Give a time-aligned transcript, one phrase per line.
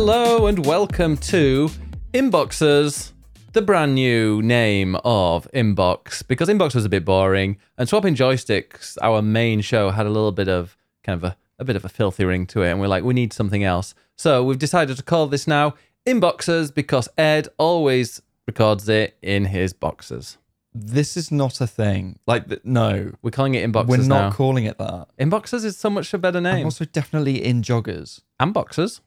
[0.00, 1.68] Hello and welcome to
[2.14, 3.10] Inboxers,
[3.52, 8.96] the brand new name of Inbox, because Inbox was a bit boring, and swapping joysticks,
[9.02, 11.88] our main show, had a little bit of kind of a, a bit of a
[11.88, 13.92] filthy ring to it, and we're like, we need something else.
[14.16, 15.74] So we've decided to call this now
[16.06, 20.38] Inboxers because Ed always records it in his boxes.
[20.72, 22.20] This is not a thing.
[22.24, 24.30] Like, th- no, We're calling it Inboxers we're not now.
[24.30, 25.08] calling it that.
[25.18, 26.66] Inboxers is so much a better I'm name.
[26.66, 28.20] also definitely in joggers.
[28.38, 29.00] And boxers.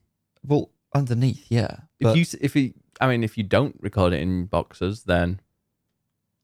[0.45, 1.77] Well, underneath, yeah.
[1.99, 5.39] If But you if you I mean if you don't record it in boxes, then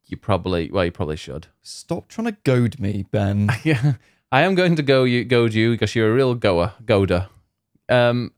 [0.06, 1.48] you probably well you probably should.
[1.62, 3.50] stop trying to goad me, Ben.
[3.64, 3.94] Yeah,
[4.32, 7.28] I am going to go you goad you because you're a real goer goader.
[7.90, 8.32] Um,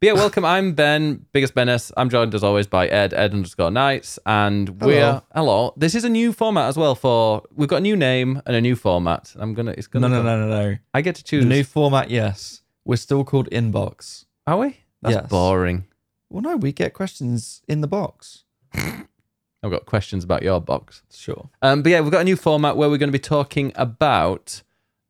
[0.00, 0.44] but yeah, welcome.
[0.44, 1.90] I'm Ben, biggest Bennis.
[1.96, 5.72] I'm joined as always by Ed, Ed underscore Knights, and we're Hello.
[5.78, 6.94] This is a new format as well.
[6.94, 9.32] For we've got a new name and a new format.
[9.38, 9.70] I'm gonna.
[9.78, 10.08] It's gonna.
[10.08, 10.76] no, go- no, no, no.
[10.92, 11.44] I get to The choose.
[11.46, 12.60] new format, yes.
[12.84, 14.26] We're still called inbox.
[14.46, 14.76] Are we?
[15.04, 15.28] That's Yes.
[15.28, 15.84] boring.
[16.30, 18.42] Well, no, we get questions in the box.
[18.74, 21.02] I've got questions about your box.
[21.12, 21.48] Sure.
[21.62, 24.62] Um, but yeah, we've got a new format where we're going to be talking about.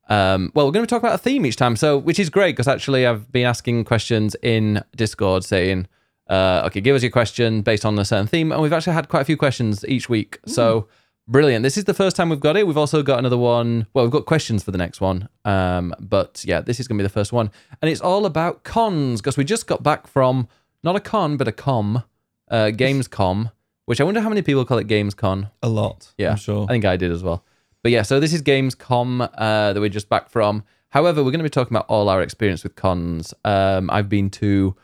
[0.08, 2.28] Um, well, we're going to be talking about a theme each time, so which is
[2.28, 5.86] great because actually I've been asking questions in Discord saying,
[6.28, 9.08] uh, "Okay, give us your question based on a certain theme," and we've actually had
[9.08, 10.38] quite a few questions each week.
[10.46, 10.88] So
[11.28, 11.62] brilliant!
[11.62, 12.66] This is the first time we've got it.
[12.66, 13.86] We've also got another one.
[13.94, 15.28] Well, we've got questions for the next one.
[15.44, 18.64] Um, but yeah, this is going to be the first one, and it's all about
[18.64, 20.48] cons because we just got back from
[20.82, 22.04] not a con but a com,
[22.50, 23.52] uh, Gamescom,
[23.86, 25.50] which I wonder how many people call it Gamescon.
[25.62, 26.12] A lot.
[26.18, 26.64] Yeah, I'm sure.
[26.64, 27.44] I think I did as well.
[27.82, 30.64] But yeah, so this is Gamescom uh, that we're just back from.
[30.88, 33.34] However, we're going to be talking about all our experience with cons.
[33.44, 34.76] Um, I've been to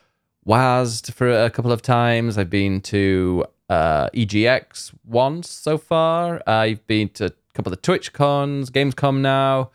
[0.47, 2.37] WASD for a couple of times.
[2.37, 6.43] I've been to uh, EGX once so far.
[6.47, 9.71] I've been to a couple of the Twitch cons, Gamescom now.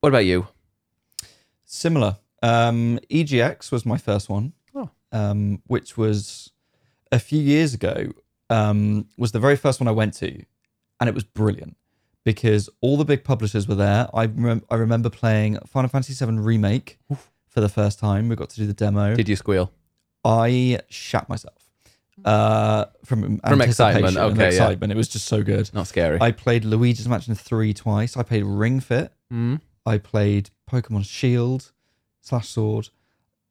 [0.00, 0.46] What about you?
[1.64, 2.16] Similar.
[2.42, 4.90] Um, EGX was my first one, Oh.
[5.12, 6.52] um, which was
[7.10, 8.12] a few years ago.
[8.48, 10.44] Um, was the very first one I went to,
[11.00, 11.76] and it was brilliant
[12.24, 14.08] because all the big publishers were there.
[14.14, 17.00] I rem- I remember playing Final Fantasy VII Remake
[17.48, 18.28] for the first time.
[18.28, 19.16] We got to do the demo.
[19.16, 19.72] Did you squeal?
[20.24, 21.55] I shat myself
[22.24, 24.48] uh, from From excitement, anticipation and okay, yeah.
[24.48, 24.92] excitement.
[24.92, 25.70] It was just so good.
[25.74, 26.18] Not scary.
[26.20, 28.16] I played Luigi's Mansion 3 twice.
[28.16, 29.12] I played Ring Fit.
[29.32, 29.60] Mm.
[29.84, 31.72] I played Pokemon Shield
[32.20, 32.88] slash Sword.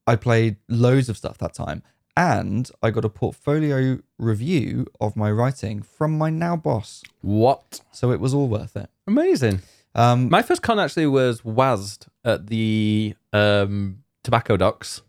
[0.07, 1.83] I played loads of stuff that time.
[2.17, 7.03] And I got a portfolio review of my writing from my now boss.
[7.21, 7.81] What?
[7.91, 8.89] So it was all worth it.
[9.05, 9.61] Amazing.
[9.95, 15.01] Um, My first con actually was WASD at the um, Tobacco Docks.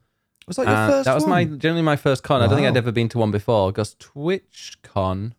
[0.46, 2.40] Was that your Uh, first that was my generally my first con.
[2.42, 2.70] I don't think Wow.
[2.70, 5.32] I'd ever been to one before because TwitchCon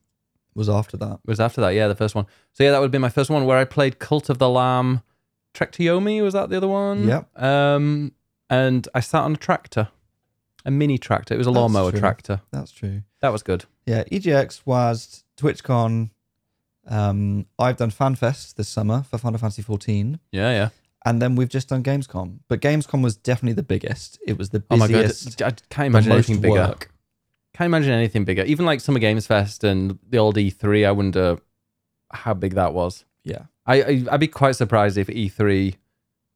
[0.55, 1.19] Was after that.
[1.25, 1.69] was after that.
[1.71, 2.25] Yeah, the first one.
[2.53, 5.01] So yeah, that would be my first one where I played Cult of the Lamb.
[5.53, 7.07] Trek to Yomi was that the other one?
[7.07, 7.41] Yep.
[7.41, 8.11] Um,
[8.49, 9.89] and I sat on a tractor,
[10.65, 11.33] a mini tractor.
[11.33, 11.99] It was a That's lawnmower true.
[11.99, 12.41] tractor.
[12.51, 13.03] That's true.
[13.21, 13.65] That was good.
[13.85, 16.09] Yeah, EGX was TwitchCon.
[16.87, 20.19] Um, I've done FanFest this summer for Final Fantasy 14.
[20.31, 20.69] Yeah, yeah.
[21.07, 22.39] And then we've just done Gamescom.
[22.49, 24.19] But Gamescom was definitely the biggest.
[24.27, 25.41] It was the Oh my god, busiest.
[25.41, 26.55] I can't imagine anything bigger.
[26.55, 26.91] work.
[27.53, 28.43] Can't imagine anything bigger.
[28.43, 30.85] Even like Summer Games Fest and the old E3.
[30.85, 31.37] I wonder
[32.11, 33.05] how big that was.
[33.23, 33.43] Yeah.
[33.65, 35.75] I, I I'd be quite surprised if E3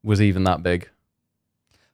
[0.02, 0.88] was even that big.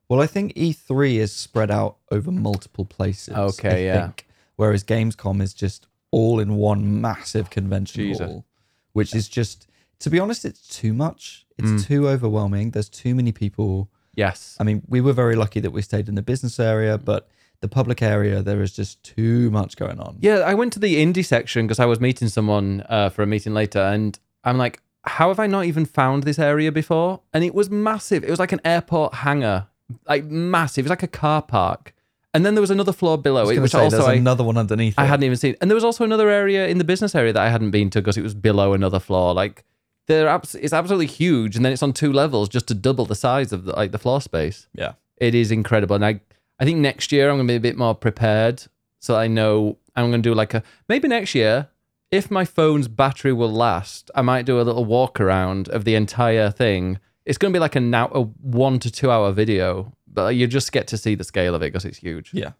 [0.08, 3.34] Well, I think E3 is spread out over multiple places.
[3.36, 4.02] Okay, I yeah.
[4.06, 8.26] think, whereas Gamescom is just all in one massive convention Jesus.
[8.26, 8.46] hall,
[8.94, 9.66] which is just,
[10.00, 11.46] to be honest, it's too much.
[11.58, 11.86] It's Mm.
[11.86, 12.70] too overwhelming.
[12.70, 13.90] There's too many people.
[14.14, 14.56] Yes.
[14.60, 17.28] I mean, we were very lucky that we stayed in the business area, but
[17.60, 20.16] the public area, there is just too much going on.
[20.20, 23.26] Yeah, I went to the indie section because I was meeting someone uh, for a
[23.26, 27.20] meeting later, and I'm like, how have I not even found this area before?
[27.32, 28.22] And it was massive.
[28.24, 29.66] It was like an airport hangar,
[30.08, 30.84] like massive.
[30.84, 31.94] It was like a car park,
[32.34, 34.94] and then there was another floor below it, which say, also I, another one underneath.
[34.96, 35.08] I it.
[35.08, 35.56] hadn't even seen.
[35.60, 38.00] And there was also another area in the business area that I hadn't been to
[38.00, 39.34] because it was below another floor.
[39.34, 39.64] Like
[40.08, 43.14] they're abs- it's absolutely huge, and then it's on two levels just to double the
[43.14, 44.66] size of the, like the floor space.
[44.74, 44.92] Yeah.
[45.18, 46.20] It is incredible, and I
[46.58, 48.64] I think next year I'm gonna be a bit more prepared,
[48.98, 51.68] so I know I'm gonna do like a maybe next year
[52.10, 55.94] if my phone's battery will last, I might do a little walk around of the
[55.94, 56.98] entire thing.
[57.26, 60.72] It's gonna be like a now a one to two hour video, but you just
[60.72, 62.32] get to see the scale of it because it's huge.
[62.32, 62.52] Yeah.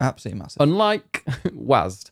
[0.00, 0.62] Absolutely massive.
[0.62, 2.10] Unlike WASD.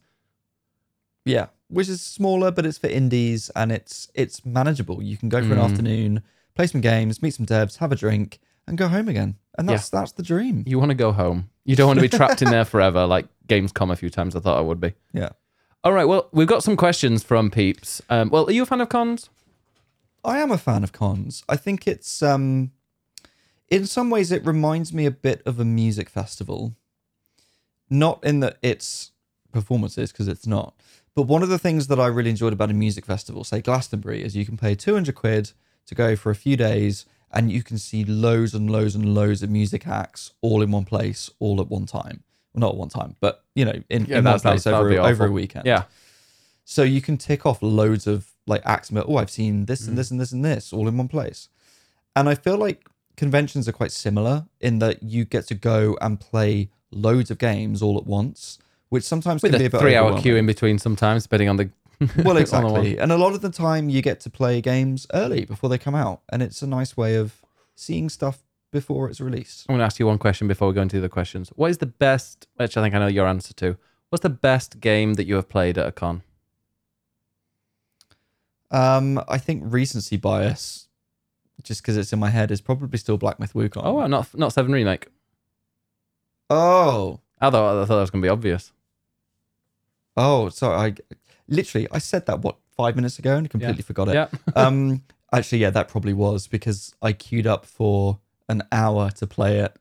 [1.25, 5.03] Yeah, which is smaller, but it's for indies and it's it's manageable.
[5.03, 5.65] You can go for an Mm.
[5.71, 6.23] afternoon,
[6.55, 9.37] play some games, meet some devs, have a drink, and go home again.
[9.59, 10.65] And that's that's the dream.
[10.67, 11.51] You want to go home.
[11.65, 14.41] You don't want to be trapped in there forever, like Gamescom a few times I
[14.41, 14.95] thought I would be.
[15.13, 15.31] Yeah.
[15.83, 18.01] All right, well, we've got some questions from peeps.
[18.09, 19.29] Um, well, are you a fan of cons?
[20.25, 21.45] I am a fan of cons.
[21.49, 22.73] I think it's um
[23.69, 26.75] in some ways it reminds me a bit of a music festival.
[27.91, 29.13] not in that it's
[29.53, 30.75] performances because it's not.
[31.15, 34.23] But one of the things that I really enjoyed about a music festival, say Glastonbury,
[34.23, 35.53] is you can pay 200 quid
[35.87, 39.43] to go for a few days and you can see loads and loads and loads
[39.43, 42.23] of music acts all in one place, all at one time.
[42.53, 44.99] Well, not at one time, but you know, in, Yeah, in that one place over,
[45.01, 45.67] over a weekend.
[45.67, 45.85] Yeah.
[46.65, 48.91] So you can tick off loads of like acts.
[48.95, 49.89] Oh, I've seen this Mm.
[49.89, 51.49] and this and this and this all in one place.
[52.17, 56.19] And I feel like conventions are quite similar in that you get to go and
[56.21, 58.59] play loads of games all at once,
[58.95, 61.57] which sometimes With can be a a three hour queue in between sometimes, depending on
[61.57, 61.71] the.
[62.25, 62.97] Well, exactly.
[62.97, 65.97] And a lot of the time you get to play games early before they come
[65.97, 66.21] out.
[66.29, 67.43] And it's a nice way of
[67.75, 69.67] seeing stuff before it's released.
[69.69, 71.51] I'm going to ask you one question before we go into the questions.
[71.57, 73.77] What is the best, which I think I know your answer to,
[74.11, 76.23] what's the best game that you have played at a con?
[78.71, 80.87] Um, I think recency bias,
[81.65, 83.83] just because it's in my head, is probably still Black Myth Wukong.
[83.85, 85.09] Oh, wow, not not Seven Remake.
[86.49, 87.21] Oh.
[87.41, 88.73] I thought, I thought that was going to be obvious.
[90.17, 90.77] Oh, sorry.
[90.77, 91.17] I
[91.49, 94.15] literally I said that what five minutes ago and completely forgot it.
[94.15, 94.29] Yeah.
[94.57, 95.03] um,
[95.33, 98.19] actually, yeah, that probably was because I queued up for
[98.49, 99.77] an hour to play it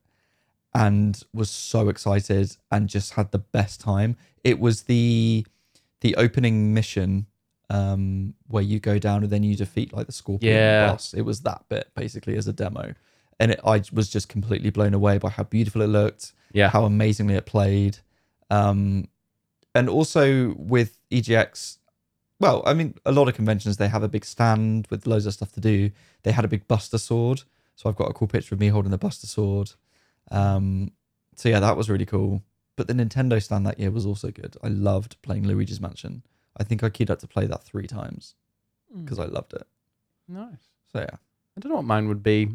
[0.73, 4.15] and was so excited and just had the best time.
[4.43, 5.45] It was the
[6.01, 7.27] the opening mission
[7.69, 10.87] um, where you go down and then you defeat like the scorpion Yeah.
[10.91, 11.13] boss.
[11.13, 12.93] It was that bit basically as a demo,
[13.39, 16.69] and it, I was just completely blown away by how beautiful it looked Yeah.
[16.69, 17.99] how amazingly it played.
[18.49, 19.07] Um,
[19.75, 21.77] and also with EGX,
[22.39, 25.33] well, I mean, a lot of conventions they have a big stand with loads of
[25.33, 25.91] stuff to do.
[26.23, 27.43] They had a big Buster sword,
[27.75, 29.71] so I've got a cool picture of me holding the Buster sword.
[30.31, 30.91] Um,
[31.35, 32.43] so yeah, that was really cool.
[32.75, 34.57] But the Nintendo stand that year was also good.
[34.63, 36.23] I loved playing Luigi's Mansion.
[36.57, 38.35] I think I queued up to play that three times
[39.03, 39.67] because I loved it.
[40.27, 40.69] Nice.
[40.91, 41.17] So yeah,
[41.57, 42.49] I don't know what mine would be.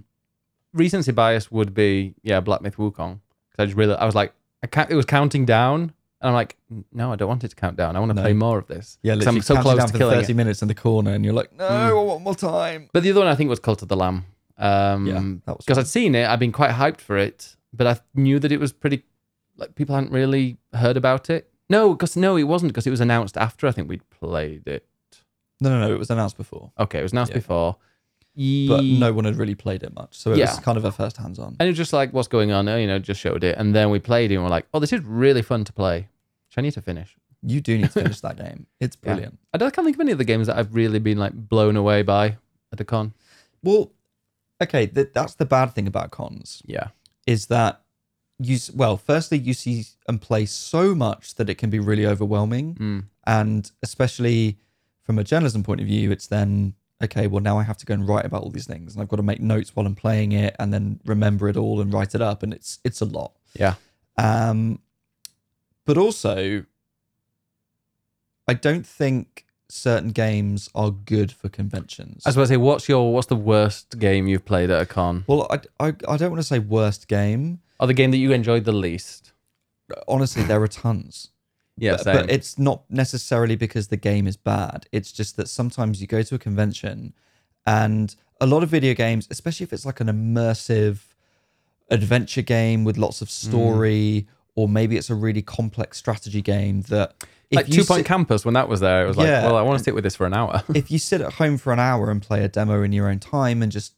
[0.73, 3.21] Recency bias would be, yeah, Black Myth Wukong.
[3.51, 4.33] Because I just really, I was like,
[4.63, 5.93] I can't, it was counting down.
[6.21, 6.57] And I'm like,
[6.93, 7.95] no, I don't want it to count down.
[7.95, 8.23] I want to No.
[8.23, 8.99] play more of this.
[9.03, 9.15] yeah.
[9.15, 10.37] Literally I'm so close down to killing thirty it.
[10.37, 11.71] minutes in the corner, and you're like, no, Mm.
[11.91, 12.89] I want more time.
[12.93, 14.25] But the other one I think was Cult of the Lamb.
[14.57, 15.79] Um, Yeah, because.
[15.79, 18.73] I'd seen it, I'd been quite hyped for it, but I knew that it was
[18.73, 19.05] pretty
[19.57, 21.51] like people hadn't really heard about it.
[21.71, 24.87] No, because no, it wasn't because it was announced after I think we'd played it.
[25.61, 25.95] No, no, no.
[25.95, 26.73] It was announced before.
[26.79, 27.39] Okay, it was announced Yeah.
[27.39, 27.77] before.
[28.69, 30.17] But no one had really played it much.
[30.17, 30.51] So it Yeah.
[30.51, 31.57] was kind of a first hands on.
[31.59, 32.67] And it was just like, what's going on?
[32.69, 34.93] You know, just showed it, and then we played it, and we're like, oh, this
[34.93, 36.09] is really fun to play.
[36.49, 37.17] Which I need to finish.
[37.43, 38.67] You do need to finish that game.
[38.81, 39.39] It's brilliant.
[39.53, 41.33] I don't I can't think of any of the games that I've really been like
[41.35, 42.37] blown away by
[42.73, 43.13] at a con.
[43.63, 43.91] Well,
[44.63, 46.89] okay, th- that's the bad thing about cons Yeah,
[47.27, 47.83] is that
[48.39, 52.07] you s- well, firstly you see and play so much that it can be really
[52.07, 53.05] overwhelming, mm.
[53.27, 54.59] and especially
[55.03, 57.27] from a journalism point of view, it's then okay.
[57.27, 59.17] Well, now I have to go and write about all these things, and I've got
[59.17, 62.21] to make notes while I'm playing it, and then remember it all and write it
[62.23, 63.33] up, and it's it's a lot.
[63.55, 63.75] yeah,
[64.17, 64.81] Um,
[65.85, 66.65] but also,
[68.47, 72.23] I don't think certain games are good for conventions.
[72.25, 74.87] I was about to say, what's your what's the worst game you've played at a
[74.87, 77.61] con, well, I, I, I don't want to say worst game.
[77.79, 79.33] or the game that you enjoyed the least?
[80.07, 81.31] Honestly, there are tons.
[81.81, 84.87] Yeah, but, but it's not necessarily because the game is bad.
[84.93, 87.15] It's just that sometimes you go to a convention
[87.67, 91.01] and a lot of video games, especially if it's like an immersive
[91.91, 97.15] adventure game with lots of story, or maybe it's a really complex strategy game that
[97.51, 99.63] if like Two Point sit- Campus when that was there, it was like, well, I
[99.63, 100.63] want to sit with this for an hour.
[100.75, 103.19] if you sit at home for an hour and play a demo in your own
[103.19, 103.95] time and just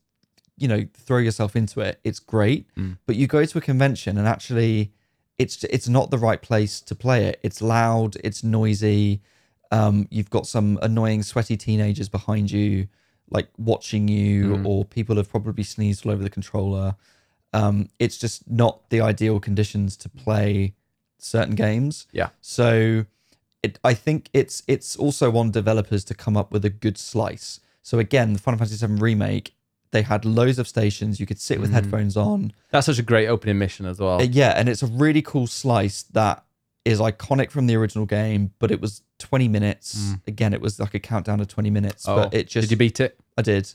[0.56, 2.98] you know throw yourself into it it's great Mm.
[3.06, 4.92] but you go to a convention and actually
[5.42, 9.20] it's it's not the right place to play it it's loud it's noisy
[9.72, 12.70] um, you've got some annoying sweaty teenagers behind you
[13.36, 14.66] like watching you Mm.
[14.68, 16.88] or people have probably sneezed all over the controller
[17.60, 20.74] um, it's just not the ideal conditions to play
[21.18, 22.30] certain games Yeah.
[22.40, 23.04] so
[23.62, 27.60] it, I think it's it's also on developers to come up with a good slice.
[27.82, 29.46] So again, the Final Fantasy VII remake,
[29.92, 31.18] they had loads of stations.
[31.20, 31.74] You could sit with Mhm.
[31.74, 32.52] headphones on.
[32.70, 34.20] That's such a great opening mission as well.
[34.20, 36.44] Uh, yeah, and it's a really cool slice that
[36.84, 38.52] is iconic from the original game.
[38.58, 39.96] But it was 20 minutes.
[39.98, 40.20] Mm.
[40.28, 42.06] Again, it was like a countdown to 20 minutes.
[42.08, 43.18] oh, but it just did you beat it?
[43.36, 43.74] I did,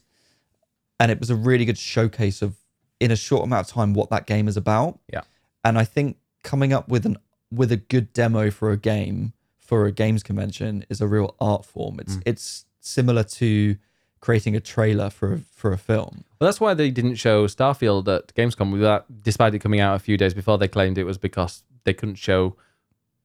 [1.00, 2.56] and it was a really good showcase of
[3.00, 5.00] in a short amount of time what that game is about.
[5.12, 5.22] Yeah.
[5.64, 7.18] and I think coming up with an
[7.52, 11.66] with a good demo for a game for a games convention is a real art
[11.66, 12.00] form.
[12.00, 12.24] It's Mm.
[12.26, 13.76] it's similar to
[14.26, 16.24] creating a trailer for a, for a film.
[16.40, 18.72] Well, that's why they didn't show Starfield at Gamescom.
[18.72, 21.62] With that, despite it coming out a few days before, they claimed it was because
[21.84, 22.56] they couldn't show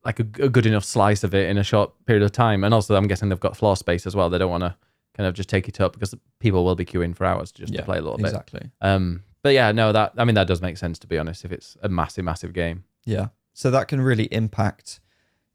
[0.04, 2.62] like a, a good enough slice of it in a short period of time.
[2.64, 4.28] And also, I'm guessing they've got floor space as well.
[4.28, 4.76] They don't want to
[5.16, 7.83] kind of just take it up because people will be queuing for hours just to
[7.83, 8.26] play a little bit.
[8.26, 8.71] exactly.
[8.83, 11.47] Um, but yeah, no, that I mean that does make sense to be honest.
[11.47, 13.28] If it's a massive, massive game, Yeah.
[13.54, 15.00] So that can really impact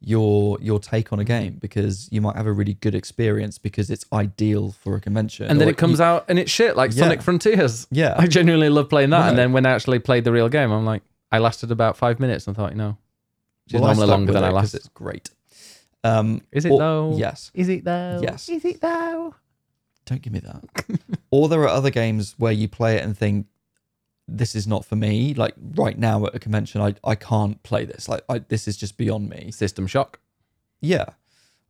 [0.02, 3.90] your your take on a game because you might have a really good experience because
[3.90, 5.48] it's ideal for a convention.
[5.48, 7.88] And then Or it comes you- out and it's shit, like Sonic Frontiers.
[7.92, 8.14] Yeah.
[8.18, 9.20] I genuinely love playing that.
[9.22, 9.30] Right.
[9.30, 12.20] And then when I actually played the real game, I'm like, I lasted about five
[12.20, 12.98] minutes and I thought, you know,
[13.66, 14.74] which is Well, I normally longer than it I 'cause last.
[14.76, 15.30] It's great.
[16.04, 17.16] Um, Is it or- though?
[17.18, 17.50] Yes.
[17.56, 18.20] Is it though?
[18.22, 18.48] Yes.
[18.50, 19.34] Is it though?
[20.06, 20.64] Don't give me that.
[21.32, 23.48] or there are other games where you play it and think,
[24.28, 25.34] this is not for me.
[25.34, 28.10] Like right now at a convention, I, I can't play this.
[28.10, 29.52] Like I, this is just beyond me.
[29.52, 30.20] System Shock.
[30.82, 31.06] Yeah.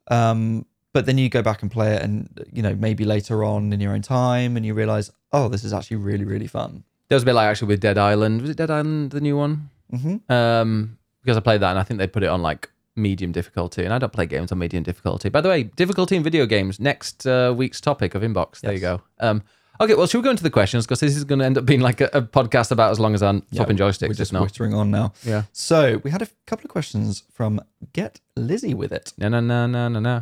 [0.07, 3.73] Um, but then you go back and play it and, you know, maybe later on
[3.73, 6.83] in your own time and you realize, oh, this is actually really, really fun.
[7.09, 8.41] There was a bit like actually with Dead Island.
[8.41, 9.69] Was it Dead Island, the new one?
[9.91, 10.31] Mm-hmm.
[10.31, 13.83] Um, because I played that and I think they put it on like medium difficulty,
[13.83, 15.27] and I don't play games on medium difficulty.
[15.27, 16.79] By the way, difficulty in video games.
[16.79, 18.61] Next uh, week's topic of inbox.
[18.61, 19.01] There you go.
[19.19, 19.43] Um,
[19.81, 21.65] okay, well, should we go into the questions because this is going to end up
[21.65, 24.07] being like a, a podcast about as long as I'm flipping We're joysticks.
[24.09, 24.41] just Just now.
[24.41, 25.13] whittering on now.
[25.23, 25.43] Yeah.
[25.53, 27.59] So we had a couple of questions from
[27.93, 29.13] Get Lizzie with it.
[29.17, 30.21] No, no, no, no, no, no.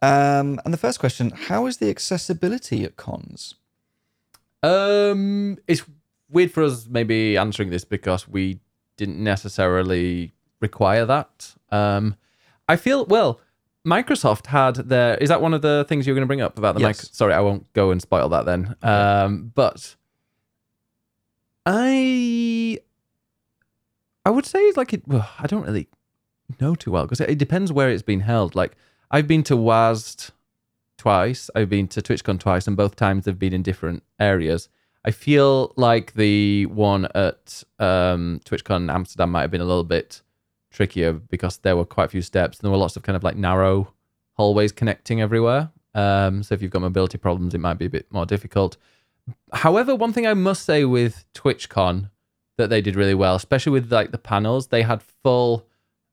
[0.00, 3.54] Um, and the first question How is the accessibility at cons?
[4.62, 5.82] Um, it's
[6.30, 8.60] weird for us maybe answering this because we
[8.96, 11.54] didn't necessarily require that.
[11.70, 12.16] Um,
[12.68, 13.40] I feel well.
[13.88, 15.16] Microsoft had their.
[15.16, 16.96] Is that one of the things you were going to bring up about the mic?
[16.96, 17.10] Yes.
[17.12, 18.76] Sorry, I won't go and spoil that then.
[18.82, 19.96] Um, but
[21.64, 22.78] I,
[24.24, 25.06] I would say like it.
[25.06, 25.88] Well, I don't really
[26.60, 28.54] know too well because it, it depends where it's been held.
[28.54, 28.76] Like
[29.10, 30.30] I've been to WASD
[30.98, 31.50] twice.
[31.54, 34.68] I've been to TwitchCon twice, and both times they've been in different areas.
[35.04, 40.20] I feel like the one at um, TwitchCon Amsterdam might have been a little bit
[40.78, 43.24] trickier because there were quite a few steps and there were lots of kind of
[43.24, 43.92] like narrow
[44.34, 45.70] hallways connecting everywhere.
[45.92, 48.76] Um, so if you've got mobility problems, it might be a bit more difficult.
[49.52, 52.10] However, one thing I must say with TwitchCon
[52.58, 55.66] that they did really well, especially with like the panels, they had full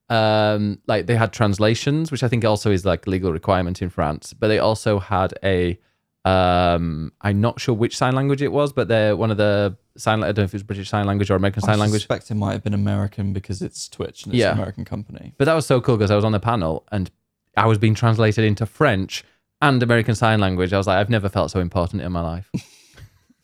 [0.09, 4.33] um like they had translations which i think also is like legal requirement in france
[4.33, 5.79] but they also had a
[6.25, 10.23] um i'm not sure which sign language it was but they're one of the sign
[10.23, 11.99] i don't know if it was british sign language or american sign language.
[12.01, 14.51] I suspect it might have been American because it's Twitch and it's Yeah.
[14.51, 15.33] an American company.
[15.37, 17.11] but that was so cool because i was on the panel and
[17.55, 19.23] i was being translated into french
[19.61, 22.49] and american sign language i was like i've never felt so important in my life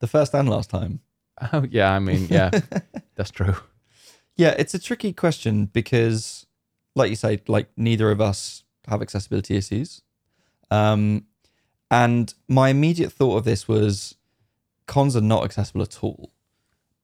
[0.00, 1.00] The first and last time.
[1.52, 2.50] oh yeah i mean yeah
[3.16, 3.54] that's true
[4.36, 6.46] Yeah, it's a tricky question because,
[6.96, 10.00] like you say, like neither of us have accessibility issues.
[10.70, 11.26] Um,
[11.90, 14.14] and my immediate thought of this was
[14.86, 16.30] cons are not accessible at all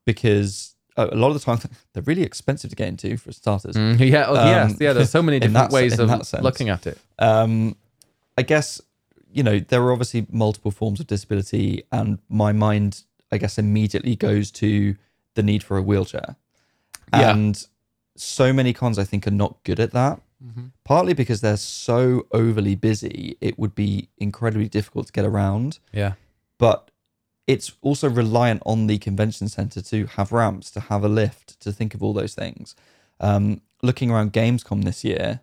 [0.04, 1.58] because a a lot of the time
[1.92, 3.76] they're really expensive to get into for starters.
[3.76, 6.08] Mm, yeah oh, Um, yes yeah there's so many different that ways of
[6.42, 7.76] looking at it Um,
[8.38, 8.80] I guess
[9.32, 14.16] you know there are obviously multiple forms of disability, and my mind, I guess, immediately
[14.16, 14.96] goes to
[15.34, 16.36] the need for a wheelchair.
[17.12, 17.32] Yeah.
[17.32, 17.66] And
[18.16, 20.20] so many cons, I think, are not good at that.
[20.44, 20.66] Mm-hmm.
[20.84, 25.78] Partly because they're so overly busy, it would be incredibly difficult to get around.
[25.92, 26.14] yeah
[26.58, 26.90] But
[27.46, 31.72] it's also reliant on the convention center to have ramps, to have a lift, to
[31.72, 32.74] think of all those things.
[33.20, 35.40] Um, looking around Gamescom this year,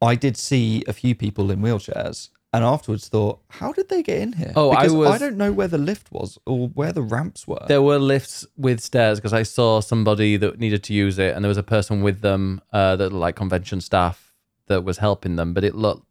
[0.00, 4.18] I did see a few people in wheelchairs, and afterwards thought, "How did they get
[4.18, 6.92] in here?" Oh, I because was- I don't know where the lift was or where
[6.92, 7.64] the ramps were.
[7.68, 11.44] There were lifts with stairs because I saw somebody that needed to use it, and
[11.44, 14.32] there was a person with them uh, that like convention staff
[14.66, 16.06] that was helping them, but it looked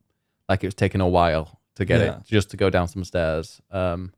[0.49, 2.17] like it was taking a while to get Yeah.
[2.17, 3.61] it just to go down some stairs.
[3.71, 4.11] Um,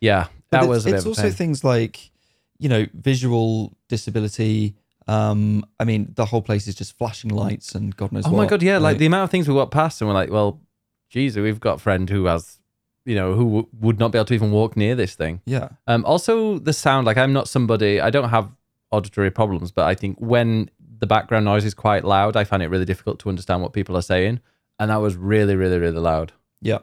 [0.00, 2.10] yeah, that it's, was it's also things like
[2.58, 4.74] you know visual disability.
[5.06, 8.36] Um, I mean, the whole place is just flashing lights and God knows Oh what.
[8.38, 8.78] my god, yeah!
[8.78, 10.60] Like the amount of things we walked past, and we're like, well,
[11.08, 12.58] geez, we've got a friend who has,
[13.04, 15.40] you know, who w- would not be able to even walk near this thing.
[15.46, 17.06] yeah, Um, also, the sound.
[17.06, 18.00] Like, I'm not somebody.
[18.00, 18.50] I don't have
[18.90, 22.68] auditory problems, but I think when the background noise is quite loud, I find it
[22.68, 24.40] really difficult to understand what people are saying.
[24.78, 26.32] And that was really, really, really loud.
[26.60, 26.78] yeah.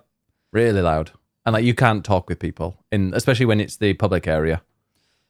[0.51, 1.11] Really loud.
[1.45, 4.61] And like, you can't talk with people in, especially when it's the public area.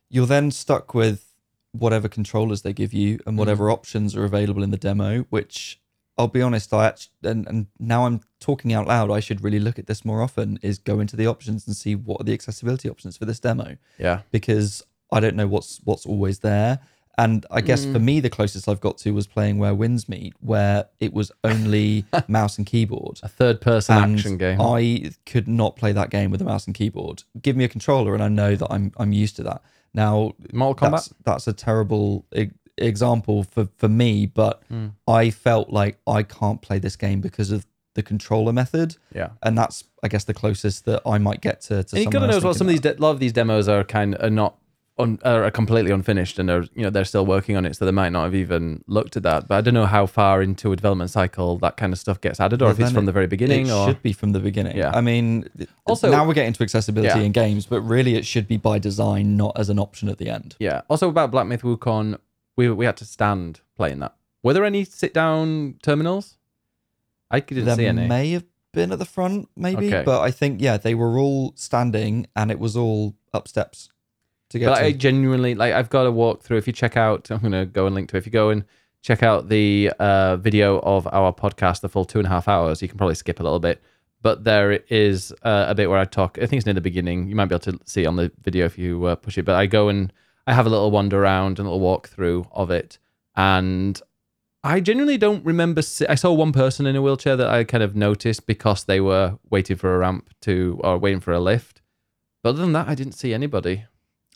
[0.10, 1.34] You're then stuck with
[1.72, 5.24] whatever controllers they give you and whatever options are available in the demo.
[5.32, 5.80] Which
[6.18, 9.12] I'll be honest, I actually and, and now I'm talking out loud.
[9.12, 10.58] I should really look at this more often.
[10.62, 13.76] Is go into the options and see what are the accessibility options for this demo
[13.98, 14.22] Yeah.
[14.32, 14.82] because
[15.12, 16.80] I don't know what's what's always there.
[17.18, 17.94] And I guess Mm.
[17.94, 21.32] for me, the closest I've got to was playing Where Winds Meet, where it was
[21.46, 23.22] only mouse and keyboard.
[23.24, 24.60] A third person And action game.
[24.60, 27.24] I could not play that game with a mouse and keyboard.
[27.42, 29.62] Give me a controller, and I know that I'm I'm used to that.
[29.94, 30.92] Now, Mortal Kombat.
[30.92, 32.26] that's that's a terrible
[32.78, 34.88] example for for me, but Hmm.
[35.08, 37.66] I felt like I can't play this game because of
[37.96, 39.30] the controller method, Yeah.
[39.42, 41.84] and that's I guess the closest that I might get to.
[41.84, 42.54] to And you got to know as well.
[42.54, 44.56] Some of these, de- a lot of these demos are kind of are not
[45.00, 47.92] un, are completely unfinished and are you know they're still working on it, so they
[47.92, 49.48] might not have even looked at that.
[49.48, 52.40] But I don't know how far into a development cycle that kind of stuff gets
[52.42, 53.68] added, or Well, if it's from it- the very beginning.
[53.68, 54.76] it or should be from the beginning.
[54.78, 54.92] Yeah.
[54.94, 55.50] I mean,
[55.86, 57.26] Also- also now we're getting to accessibility Yeah.
[57.26, 60.30] in games, but really it should be by design, not as an option at the
[60.30, 60.56] end.
[60.60, 60.82] yeah.
[60.90, 62.18] Also about Black Myth Wukong,
[62.56, 64.16] we we had to stand playing that.
[64.44, 66.38] Were there any sit down terminals?
[67.32, 68.08] I didn't there see any.
[68.08, 70.04] may have been at the front, maybe, Okay.
[70.06, 73.90] but I think yeah, they were all standing, and it was all up steps
[74.50, 74.86] to get But to.
[74.86, 75.74] I genuinely like.
[75.74, 76.58] I've got a walkthrough.
[76.58, 78.18] If you check out, I'm gonna go and link to.
[78.18, 78.20] It.
[78.20, 78.64] If you go and
[79.02, 82.82] check out the uh, video of our podcast, the full two and a half hours,
[82.82, 83.82] you can probably skip a little bit.
[84.22, 86.38] But there is uh, a bit where I talk.
[86.42, 87.28] I think it's near the beginning.
[87.28, 89.44] You might be able to see on the video if you uh, push it.
[89.44, 90.12] But I go and
[90.48, 92.98] I have a little wander around and a little walkthrough of it,
[93.36, 94.00] and
[94.64, 95.82] I genuinely don't remember.
[95.82, 99.00] See- I saw one person in a wheelchair that I kind of noticed because they
[99.00, 101.82] were waiting for a ramp to or waiting for a lift.
[102.44, 103.86] But other than that, I didn't see anybody.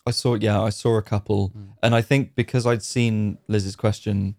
[0.06, 1.64] I saw, yeah, I saw a couple, Hmm.
[1.82, 4.34] and I think because I'd seen Liz's question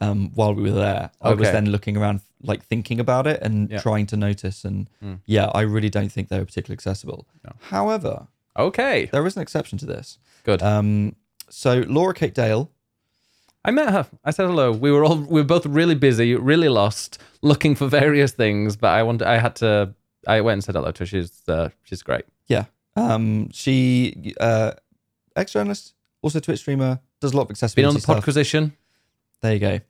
[0.00, 3.70] um, while we were there, I was then looking around, like thinking about it and
[3.70, 3.80] Yeah.
[3.80, 4.64] trying to notice.
[4.64, 5.20] And Mm.
[5.24, 7.26] yeah, I really don't think they were particularly accessible.
[7.44, 7.52] No.
[7.70, 8.26] However,
[8.58, 10.18] Okay, there is an exception to this.
[10.44, 10.62] good.
[10.62, 11.16] Um,
[11.50, 12.70] so Laura Kate Dale,
[13.64, 14.06] I met her.
[14.24, 14.72] I said hello.
[14.72, 18.76] We were all we were both really busy, really lost, looking for various things.
[18.76, 19.94] But I wanted, I had to.
[20.26, 21.06] I went and said hello to her.
[21.06, 22.24] She's uh, she's great.
[22.46, 22.64] yeah,
[22.96, 24.72] um, she uh,
[25.36, 28.16] ex journalist, also Twitch streamer, does a lot of accessibility Been on the stuff.
[28.24, 28.72] Podquisition.
[29.40, 29.80] There you go.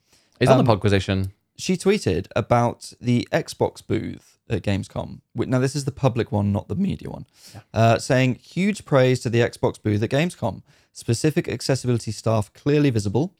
[0.40, 1.30] He's on Um, the Podquisition.
[1.56, 5.20] she tweeted about the Xbox booth at Gamescom.
[5.34, 7.26] Now, this is the public one, not the media one,
[7.72, 10.62] uh, saying huge praise to the Xbox booth at Gamescom.
[10.92, 13.34] Specific accessibility staff clearly visible.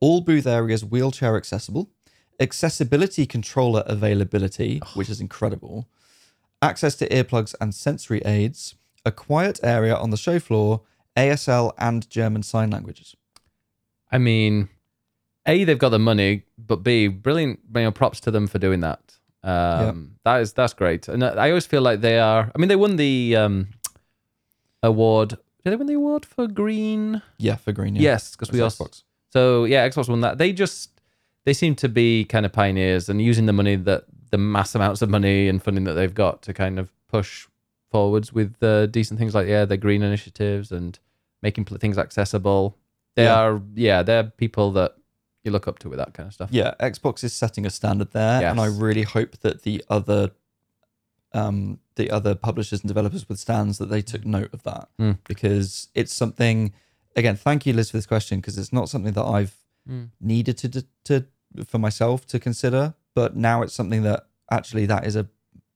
[0.00, 1.90] All booth areas wheelchair accessible.
[2.40, 5.88] Accessibility controller availability, which is incredible.
[6.60, 8.74] Access to earplugs and sensory aids.
[9.04, 10.82] A quiet area on the show floor.
[11.16, 13.16] ASL and German sign languages.
[14.12, 14.68] I mean,
[15.46, 17.60] a they've got the money, but b brilliant.
[17.74, 19.16] You know, props to them for doing that.
[19.48, 21.08] Um, That is that's great.
[21.08, 22.50] And I always feel like they are.
[22.54, 23.68] I mean, they won the um,
[24.82, 25.30] award.
[25.64, 27.22] Did they win the award for green?
[27.38, 27.96] Yeah, for green.
[27.96, 28.02] Yeah.
[28.02, 29.02] Yes, because we Xbox.
[29.32, 30.38] So yeah, Xbox won that.
[30.38, 30.90] They just
[31.44, 35.02] they seem to be kind of pioneers and using the money that the mass amounts
[35.02, 37.46] of money and funding that they've got to kind of push
[37.90, 40.98] forwards with uh, decent things like yeah, the green initiatives and
[41.42, 42.76] making pl- things accessible.
[43.14, 43.34] They Yeah.
[43.40, 44.96] are yeah, they're people that
[45.46, 46.50] you look up to with that kind of stuff.
[46.52, 50.32] yeah, Xbox is setting a standard there, and I really hope that the other,
[51.32, 55.18] um, the other publishers and developers with stands that they took note of that Mm.
[55.28, 56.72] because it's something.
[57.14, 59.56] Again, thank you, Liz, for this question because it's not something that I've
[59.88, 60.10] Mm.
[60.20, 61.26] needed to to
[61.64, 65.28] for myself to consider, but now it's something that actually that is a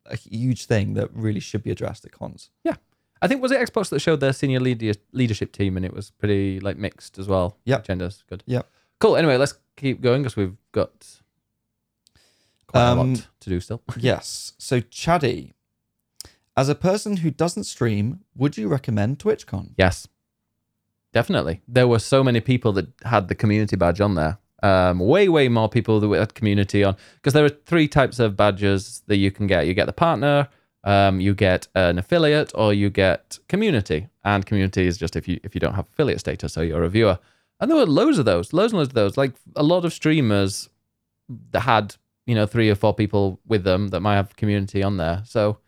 [0.07, 2.51] a huge thing that really should be addressed at cons.
[2.65, 2.77] Yeah.
[3.23, 6.11] I think was it Xbox that showed their senior leader- leadership team and it was
[6.11, 7.59] pretty like mixed as well.
[7.65, 7.81] Yeah.
[7.81, 8.43] genders good.
[8.47, 8.69] Yep.
[9.01, 9.17] Cool.
[9.17, 10.91] Anyway, let's keep going because we've got
[12.69, 13.83] quite a Um, lot to do still.
[13.97, 14.53] yes.
[14.59, 15.53] So, Chaddy,
[16.57, 19.71] as a person who doesn't stream, would you recommend TwitchCon?
[19.77, 20.07] Yes,
[21.13, 21.63] definitely.
[21.67, 24.39] There were so many people that had the community badge on there.
[24.63, 28.37] Um, way, way more people that had community on because there are three types of
[28.37, 29.67] badges that you can get.
[29.67, 30.49] You get the partner,
[30.85, 34.09] um, you get an affiliate, or you get community.
[34.23, 36.91] And community is just if you if you don't have affiliate status, so you're a
[36.91, 37.19] viewer.
[37.61, 39.17] And there were loads of those, loads and loads of those.
[39.17, 40.69] Like a lot of streamers
[41.53, 41.97] that had
[42.27, 45.23] you know three or four people with them that might have community on there.
[45.27, 45.59] So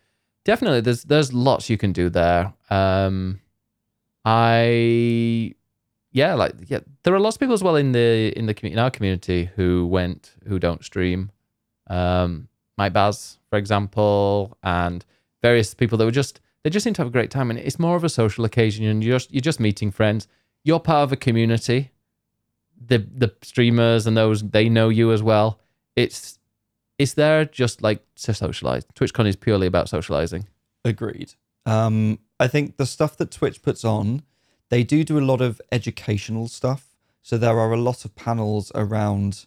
[0.45, 2.53] definitely, there's there's lots you can do there.
[2.71, 3.41] Um,
[4.25, 5.55] I
[6.13, 8.79] yeah, like yeah, there are lots of people as well in the in the community
[8.79, 11.31] in our community who went who don't stream.
[11.89, 15.05] Um, Mike Baz, for example, and
[15.43, 17.79] various people that were just they just seem to have a great time, and it's
[17.79, 20.29] more of a social occasion, and you're just, you're just meeting friends.
[20.65, 21.91] You're part of a community.
[22.85, 25.61] The the streamers and those they know you as well.
[25.97, 26.39] It's
[26.99, 28.85] it's there just like to socialize.
[28.95, 30.47] TwitchCon is purely about socializing.
[30.85, 31.35] Agreed.
[31.67, 34.23] Um, I think the stuff that Twitch puts on,
[34.69, 36.87] they do do a lot of educational stuff.
[37.23, 39.47] So there are a lot of panels around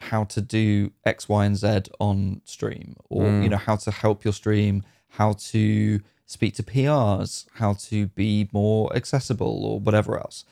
[0.00, 3.42] how to do X, Y, and Z on stream, or Mm.
[3.44, 8.48] you know how to help your stream, how to speak to PRs, how to be
[8.52, 10.44] more accessible, or whatever else.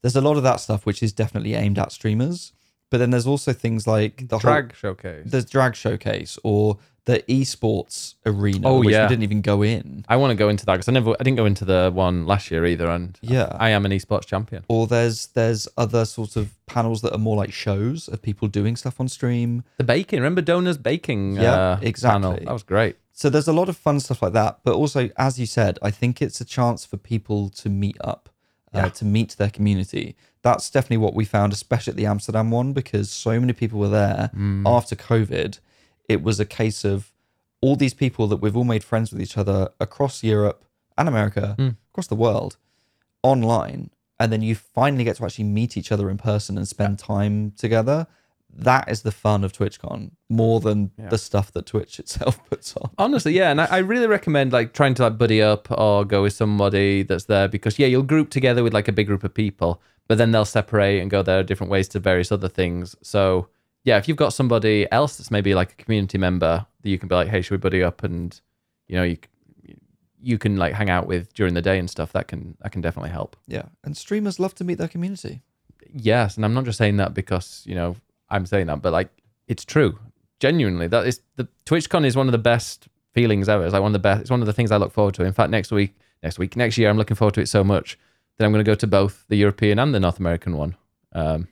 [0.00, 2.52] There's a lot of that stuff which is definitely aimed at streamers.
[2.90, 5.22] But then there's also things like the whole, Drag showcase.
[5.30, 6.76] there's drag showcase or
[7.06, 9.04] the esports arena, Oh, which yeah.
[9.04, 10.04] we didn't even go in.
[10.08, 12.26] I want to go into that because I never, I didn't go into the one
[12.26, 13.56] last year either, and Yeah.
[13.58, 14.64] I am an esports champion.
[14.68, 18.76] Or there's there's other sorts of panels that are more like shows of people doing
[18.76, 19.64] stuff on stream.
[19.78, 21.36] The baking, remember Donors baking?
[21.36, 22.22] Yeah, uh, exactly.
[22.22, 22.44] Panel?
[22.44, 22.96] That was great.
[23.12, 24.60] So there's a lot of fun stuff like that.
[24.64, 28.28] But also, as you said, I think it's a chance for people to meet up.
[28.74, 30.16] uh, to meet their community.
[30.40, 33.90] That's definitely what we found, especially at the Amsterdam one, because so many people were
[33.90, 34.62] there Mm.
[34.66, 35.58] after COVID.
[36.08, 37.12] It was a case of
[37.60, 40.64] all these people that we've all made friends with each other across Europe
[40.96, 41.76] and America, Mm.
[41.90, 42.56] across the world,
[43.22, 46.98] online, and then you finally get to actually meet each other in person and spend
[46.98, 48.06] time together.
[48.54, 51.08] That is the fun of TwitchCon more than Yeah.
[51.08, 52.90] the stuff that Twitch itself puts on.
[52.98, 56.22] Honestly, yeah, and I, I really recommend like trying to like buddy up or go
[56.22, 59.32] with somebody that's there because yeah, you'll group together with like a big group of
[59.32, 62.94] people, but then they'll separate and go their different ways to various other things.
[63.02, 63.48] So
[63.84, 67.08] yeah, if you've got somebody else that's maybe like a community member that you can
[67.08, 68.38] be like, hey, should we buddy up and
[68.88, 69.16] you know you
[70.24, 72.12] you can like hang out with during the day and stuff.
[72.12, 73.36] That can that can definitely help.
[73.48, 75.42] Yeah, and streamers love to meet their community.
[75.92, 77.96] Yes, and I'm not just saying that because you know
[78.32, 79.10] I'm saying that, but like
[79.46, 79.98] it's true.
[80.40, 83.64] Genuinely, that is the TwitchCon is one of the best feelings ever.
[83.64, 84.22] It's like one of the best.
[84.22, 85.24] It's one of the things I look forward to.
[85.24, 87.98] In fact, next week, next week, next year, I'm looking forward to it so much
[88.38, 90.76] that I'm going to go to both the European and the North American one,
[91.12, 91.48] um,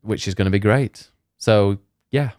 [0.00, 1.10] which is going to be great.
[1.36, 1.78] So
[2.10, 2.30] yeah,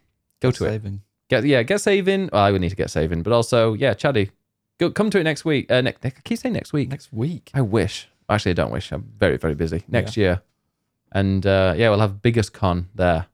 [0.42, 0.82] go to it.
[1.30, 2.30] Get yeah, get saving.
[2.32, 4.32] Well, I would need to get saving, but also yeah, Chaddy,
[4.80, 5.70] go come to it next week.
[5.70, 6.90] Uh, next, I keep saying next week.
[6.90, 7.52] Next week.
[7.54, 8.08] I wish.
[8.30, 8.92] Actually, I don't wish.
[8.92, 10.42] I'm very, very busy next year.
[11.12, 13.28] And uh, yeah, we'll have biggest con there.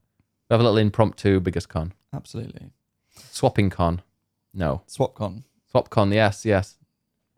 [0.50, 1.94] We'll have a little impromptu biggest con.
[2.14, 2.70] Absolutely.
[3.32, 4.02] Swapping con.
[4.54, 4.84] No.
[4.88, 5.44] SwapCon.
[5.70, 6.12] Swap con.
[6.12, 6.76] Yes, yes.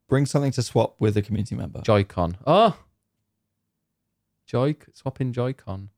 [0.08, 1.82] Bring something to swap with a community member.
[1.82, 2.38] Joy-Con.
[2.46, 2.78] Oh.
[4.46, 5.90] Joy swapping Joy-Con.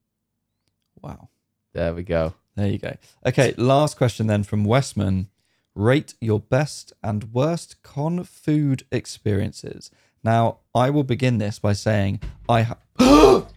[1.02, 1.30] Wow.
[1.73, 2.36] There we go.
[2.56, 2.93] There you go.
[3.26, 5.28] Okay, last question then from Westman.
[5.76, 9.91] Rate your best and worst con food experiences.
[10.23, 12.78] Now, I will begin this by saying I ha-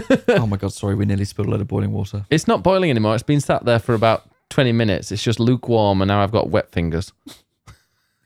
[0.28, 2.26] Oh my god, sorry, we nearly spilled a load of boiling water.
[2.30, 3.14] It's not boiling anymore.
[3.14, 5.12] It's been sat there for about 20 minutes.
[5.12, 7.12] It's just lukewarm and now I've got wet fingers.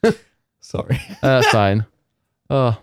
[0.61, 1.01] Sorry.
[1.23, 1.87] Uh, That's fine.
[2.49, 2.79] Oh.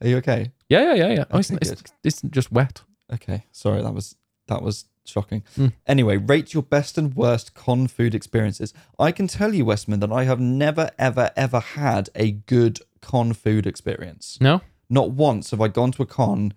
[0.00, 0.52] Are you okay?
[0.68, 1.24] Yeah, yeah, yeah, yeah.
[1.30, 2.82] Oh, it's, Okay, it's, it's just wet.
[3.12, 3.44] Okay.
[3.52, 4.16] Sorry, that was
[4.48, 5.42] that was shocking.
[5.56, 5.72] Mm.
[5.86, 8.74] Anyway, rate your best and worst con food experiences.
[8.98, 13.32] I can tell you, Westman, that I have never, ever, ever had a good con
[13.32, 14.38] food experience.
[14.40, 14.60] No?
[14.90, 16.52] Not once have I gone to a con,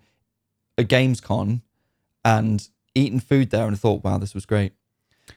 [0.80, 1.62] a games con,
[2.24, 4.72] and eaten food there and thought, wow, this was great.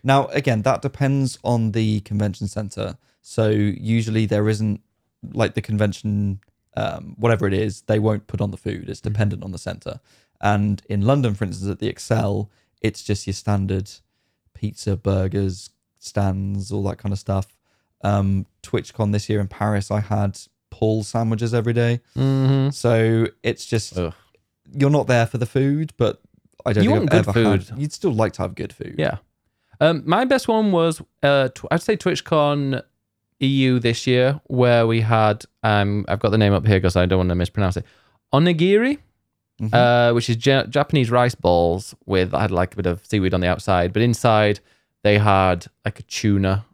[0.04, 2.98] Now, again, that depends on the convention center.
[3.22, 4.82] So usually there isn't
[5.32, 6.40] like the convention,
[6.76, 8.90] um, whatever it is, they won't put on the food.
[8.90, 10.00] It's dependent on the center.
[10.42, 12.50] And in London, for instance, at the Excel,
[12.82, 13.90] it's just your standard
[14.54, 17.48] pizza, burgers, stands, all that kind of stuff.
[18.04, 20.38] Um, TwitchCon this year in Paris, I had
[20.70, 22.02] pull sandwiches every day.
[22.18, 22.72] Mm-hmm.
[22.72, 24.14] So it's just Ugh.
[24.78, 26.22] You're not there for the food, but
[26.66, 27.64] I don't You think want I've good ever had.
[27.68, 27.78] food.
[27.82, 28.96] You'd still like to have good food.
[28.98, 29.18] Yeah.
[29.82, 32.82] Um, my best one was uh, tw- I'd say TwitchCon
[33.40, 37.06] EU this year, where we had um, I've got the name up here because I
[37.06, 37.86] don't want to mispronounce it.
[38.34, 39.00] Onigiri,
[39.62, 39.74] Mhm.
[39.74, 43.34] uh, which is ja- Japanese rice balls with I had like a bit of seaweed
[43.34, 44.60] on the outside, but inside
[45.04, 46.66] they had like a tuna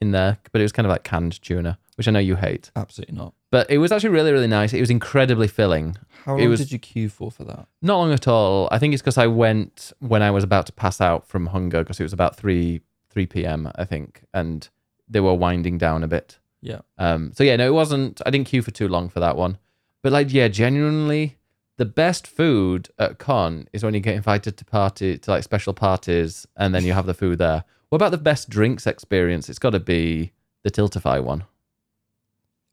[0.00, 2.70] in there, but it was kind of like canned tuna, which I know you hate.
[2.76, 3.34] Absolutely not.
[3.50, 4.72] But it was actually really really nice.
[4.72, 5.96] It was incredibly filling.
[6.24, 7.66] How It long was- did you queue for for that?
[7.82, 8.68] Not long at all.
[8.70, 11.82] I think it's because I went when I was about to pass out from hunger
[11.82, 12.80] because it was about three
[13.10, 13.70] three p.m.
[13.76, 14.68] I think, and
[15.08, 16.38] they were winding down a bit.
[16.62, 16.80] Yeah.
[16.98, 17.32] Um.
[17.34, 18.20] So yeah, no, it wasn't.
[18.26, 19.58] I didn't queue for too long for that one.
[20.02, 21.36] But like, yeah, genuinely,
[21.78, 25.72] the best food at con is when you get invited to party to like special
[25.74, 27.64] parties, and then you have the food there.
[27.88, 29.48] What about the best drinks experience?
[29.48, 30.32] It's got to be
[30.64, 31.44] the Tiltify one.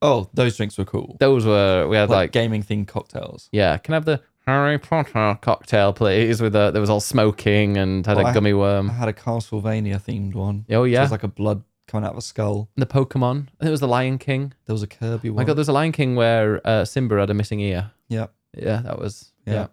[0.04, 1.16] Oh, those drinks were cool.
[1.20, 3.50] Those were we had Like, like gaming themed cocktails.
[3.52, 6.42] Yeah, can I have the Harry Potter cocktail, please?
[6.42, 8.90] With a, there was all smoking and had a I- gummy worm.
[8.90, 10.66] I had a Castlevania themed one.
[10.70, 12.70] Oh It yeah, was like a blood coming out of a skull.
[12.76, 13.48] the Pokemon.
[13.48, 14.54] I think it was the Lion King.
[14.66, 15.44] There was a Kirby Oh one.
[15.44, 17.92] my God, there's a Lion King where uh, Simba had a missing ear.
[18.10, 18.28] yeah.
[18.56, 19.54] Yeah, that was Yeah.
[19.54, 19.68] yeah.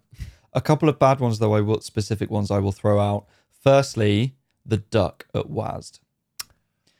[0.54, 1.54] A couple of bad ones though.
[1.54, 3.26] I will specific ones I will throw out.
[3.62, 5.98] Firstly, the duck at WASD.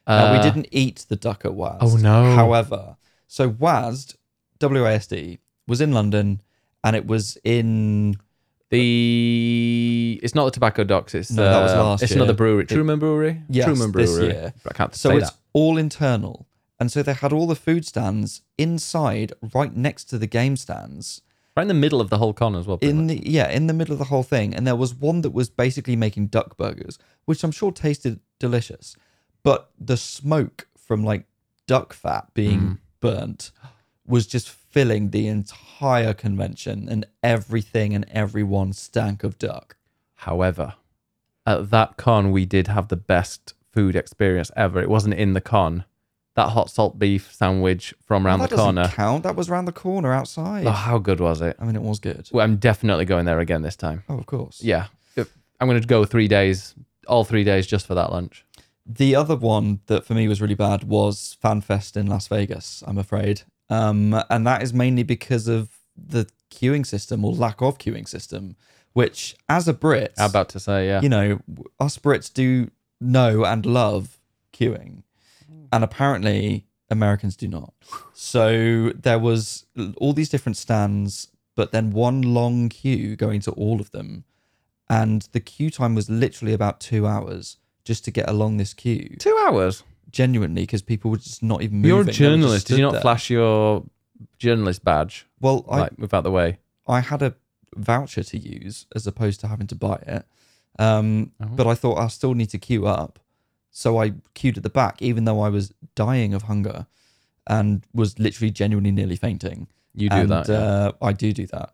[0.06, 1.78] Now, we Uh, didn't eat the duck at WASD.
[1.80, 2.34] Oh, no.
[2.34, 2.96] However,
[3.32, 4.16] so WASD,
[4.58, 5.38] WASD,
[5.68, 6.40] was in London
[6.82, 8.16] and it was in.
[8.70, 11.14] The it's not the Tobacco Docks.
[11.14, 12.18] It's No, that was uh, last It's year.
[12.18, 12.66] another brewery.
[12.66, 13.42] Truman Brewery.
[13.48, 14.32] Yes, Truman this Brewery.
[14.32, 14.54] year.
[14.68, 15.38] I can't So say it's that.
[15.52, 16.46] all internal.
[16.78, 21.20] And so they had all the food stands inside, right next to the game stands.
[21.56, 22.78] Right in the middle of the whole con as well.
[22.80, 24.54] In the, yeah, in the middle of the whole thing.
[24.54, 28.96] And there was one that was basically making duck burgers, which I'm sure tasted delicious.
[29.42, 31.26] But the smoke from like
[31.66, 32.78] duck fat being Mm.
[33.00, 33.50] Burnt
[34.06, 39.76] was just filling the entire convention and everything and everyone stank of duck.
[40.16, 40.74] However,
[41.46, 44.80] at that con we did have the best food experience ever.
[44.80, 45.84] It wasn't in the con.
[46.34, 48.88] that hot salt beef sandwich from around Oh, the corner.
[48.88, 49.24] count.
[49.24, 50.66] That was around the corner outside.
[50.66, 51.56] Oh, how good was it?
[51.58, 52.28] I mean, it was good.
[52.32, 54.04] Well, I'm definitely going there again this time.
[54.08, 54.62] Oh, of course.
[54.62, 54.86] Yeah,
[55.16, 56.74] I'm going to go three days,
[57.08, 58.44] all three days, just for that lunch.
[58.86, 62.98] The other one that for me was really bad was FanFest in Las Vegas, I'm
[62.98, 63.42] afraid.
[63.68, 68.56] Um, and that is mainly because of the queuing system or lack of queuing system,
[68.92, 71.00] which as a Brit, I'm about to say, yeah.
[71.00, 71.40] you know,
[71.78, 74.18] us Brits do know and love
[74.52, 75.04] queuing.
[75.72, 77.72] And apparently Americans do not.
[78.12, 79.66] So there was
[79.96, 84.24] all these different stands, but then one long queue going to all of them.
[84.88, 89.16] And the queue time was literally about two hours just to get along this queue.
[89.18, 89.82] Two hours.
[90.10, 91.88] Genuinely, because people were just not even moving.
[91.88, 92.66] You're a They were just journalist.
[92.66, 93.00] Did you not there.
[93.00, 93.84] flash your
[94.38, 95.26] journalist badge?
[95.40, 96.58] Well, I, like, move out the way.
[96.88, 97.34] I had a
[97.76, 100.24] voucher to use as opposed to having to buy it.
[100.78, 101.46] Um, Oh.
[101.54, 103.18] But I thought I still need to queue up.
[103.70, 106.86] So I queued at the back, even though I was dying of hunger
[107.46, 109.68] and was literally genuinely nearly fainting.
[109.94, 110.48] You do and, that.
[110.48, 110.54] yeah.
[110.58, 111.72] Uh, I do do that.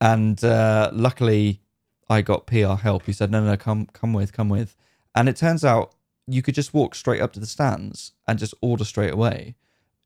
[0.00, 1.60] And uh, luckily,
[2.10, 4.74] I got PR help who said, no, no, no, come, come with, come with.
[5.18, 5.94] And it turns out
[6.26, 9.56] you could just walk straight up to the stands and just order straight away.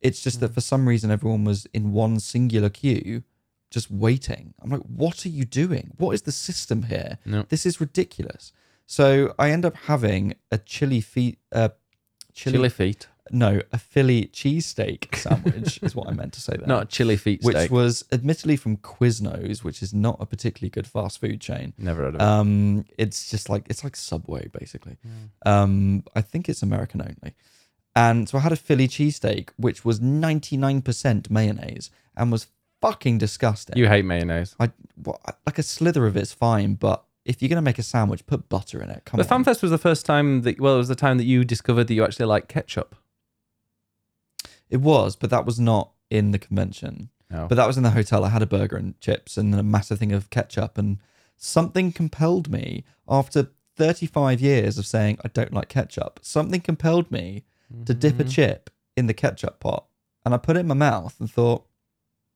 [0.01, 0.41] It's just Mm.
[0.41, 3.23] that for some reason, everyone was in one singular queue,
[3.71, 4.55] just waiting.
[4.61, 5.93] I'm like, what are you doing?
[5.99, 7.19] What is the system here?
[7.25, 7.43] No.
[7.49, 8.53] This is ridiculous.
[8.87, 11.71] So I end up having a chili feet, uh,
[12.33, 13.09] chili, Chili feet.
[13.31, 17.17] No, a Philly cheesesteak sandwich is what I meant to say there Not a chili
[17.17, 17.55] feet sandwich.
[17.55, 17.71] which steak.
[17.71, 21.73] was admittedly from Quiznos, which is not a particularly good fast food chain.
[21.79, 22.25] Never heard of it.
[22.25, 24.97] Um, it's just like it's like Subway basically.
[25.03, 25.49] Hmm.
[25.51, 27.35] Um, I think it's American only.
[27.95, 32.47] And so I had a Philly cheesesteak, which was 99% mayonnaise and was
[32.81, 33.77] fucking disgusting.
[33.77, 34.57] you hate mayonnaise.
[34.59, 38.27] I what, like a slither of it's fine, but if you're gonna make a sandwich,
[38.27, 39.03] put butter in it.
[39.05, 39.45] Come The on.
[39.45, 41.95] FanFest was the first time that, well, it was the time that you discovered that
[41.95, 42.97] you actually like ketchup.
[44.73, 47.11] It was, but that was not in the convention.
[47.31, 47.47] No.
[47.49, 48.25] But that was in the hotel.
[48.25, 50.77] I had a burger and chips and a massive thing of ketchup.
[50.77, 50.99] And
[51.37, 56.21] something compelled me after 35 years of saying I don't like ketchup.
[56.23, 57.45] Something compelled me
[57.87, 58.29] to dip Mm-hmm.
[58.29, 59.87] a chip in the ketchup pot.
[60.25, 61.65] And I put it in my mouth and thought,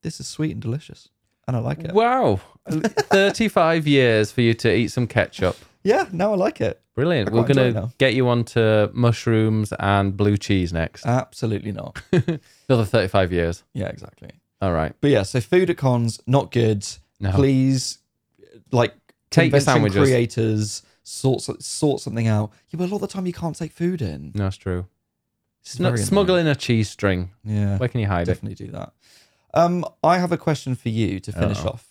[0.02, 1.08] this is sweet and delicious.
[1.46, 1.92] And I like it.
[1.92, 2.40] Wow.
[2.70, 5.56] 35 years for you to eat some ketchup.
[5.86, 6.80] Yeah, now I like it.
[6.94, 7.28] Brilliant.
[7.28, 7.92] I We're quite enjoy going it to now.
[7.98, 11.06] get you onto mushrooms and blue cheese next.
[11.06, 12.00] Absolutely not.
[12.68, 13.62] Another 35 years.
[13.72, 14.30] Yeah, exactly.
[14.60, 14.92] All right.
[15.00, 16.86] But yeah, so food at cons, not good.
[17.20, 17.30] No.
[17.32, 17.98] Please,
[18.72, 18.94] like,
[19.30, 19.98] Take your convention sandwiches.
[20.08, 22.50] creators sort sort something out.
[22.70, 24.32] Yeah, but a lot of the time you can't take food in.
[24.34, 24.86] No, it's true.
[25.60, 26.46] It's Snu- very smuggle annoying.
[26.46, 27.30] in a cheese string.
[27.44, 28.32] Yeah, Where can you hide it?
[28.34, 28.92] definitely do that.
[29.54, 31.68] Um, I have a question for you to finish Uh-oh.
[31.70, 31.88] off.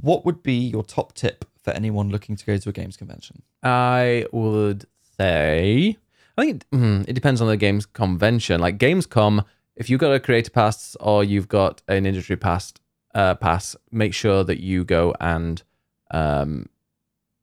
[0.00, 3.42] What would be your top tip for anyone looking to go to a games convention?
[3.62, 4.86] I would
[5.18, 5.98] say,
[6.36, 8.60] I think it, hmm, it depends on the games convention.
[8.60, 9.44] Like Gamescom,
[9.76, 12.72] if you've got a creator pass or you've got an industry pass,
[13.14, 15.62] uh, pass, make sure that you go and
[16.10, 16.70] um,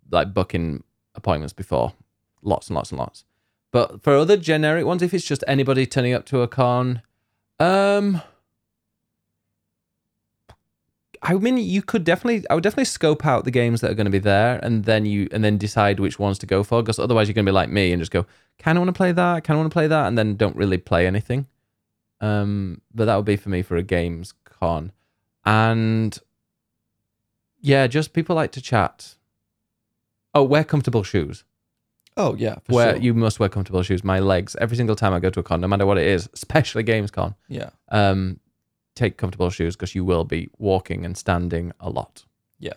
[0.09, 0.83] like booking
[1.13, 1.93] appointments before,
[2.41, 3.25] lots and lots and lots.
[3.71, 7.03] But for other generic ones, if it's just anybody turning up to a con,
[7.59, 8.21] um,
[11.21, 14.05] I mean, you could definitely, I would definitely scope out the games that are going
[14.05, 16.81] to be there, and then you, and then decide which ones to go for.
[16.81, 18.25] Because otherwise, you're going to be like me and just go,
[18.59, 20.55] kind of want to play that, kind of want to play that, and then don't
[20.55, 21.47] really play anything.
[22.21, 24.91] Um, but that would be for me for a games con,
[25.45, 26.17] and
[27.61, 29.15] yeah, just people like to chat.
[30.33, 31.43] Oh, wear comfortable shoes.
[32.17, 33.01] Oh yeah, for Wear sure.
[33.01, 34.03] you must wear comfortable shoes.
[34.03, 36.29] My legs every single time I go to a con, no matter what it is,
[36.33, 37.35] especially games con.
[37.49, 38.39] yeah, Um,
[38.95, 42.25] take comfortable shoes because you will be walking and standing a lot.
[42.59, 42.73] yeah.